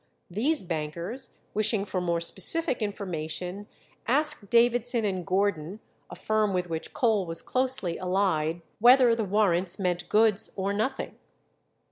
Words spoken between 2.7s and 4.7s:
information, asked